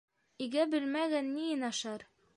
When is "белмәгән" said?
0.71-1.31